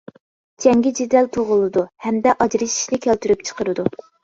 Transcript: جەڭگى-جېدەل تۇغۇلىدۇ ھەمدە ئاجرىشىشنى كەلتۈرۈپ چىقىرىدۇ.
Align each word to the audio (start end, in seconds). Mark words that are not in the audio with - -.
جەڭگى-جېدەل 0.63 1.29
تۇغۇلىدۇ 1.35 1.85
ھەمدە 2.07 2.35
ئاجرىشىشنى 2.47 3.03
كەلتۈرۈپ 3.07 3.49
چىقىرىدۇ. 3.53 3.89